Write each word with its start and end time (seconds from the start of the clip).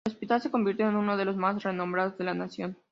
El 0.03 0.13
hospital 0.13 0.41
se 0.41 0.49
convirtió 0.49 0.89
en 0.89 0.95
uno 0.95 1.15
de 1.15 1.25
los 1.25 1.37
más 1.37 1.61
renombrados 1.61 2.17
de 2.17 2.23
la 2.23 2.33
nación. 2.33 2.75